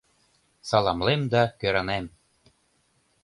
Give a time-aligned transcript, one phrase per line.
[0.69, 2.05] Саламлем да кӧранем!